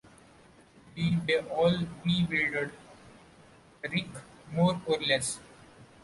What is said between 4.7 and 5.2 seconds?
or